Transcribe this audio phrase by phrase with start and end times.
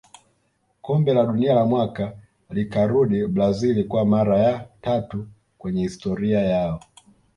[0.87, 2.13] Kombe la dunia la mwaka
[2.49, 5.27] likarudi brazil kwa mara ya tatu
[5.57, 6.79] kwenye historia yao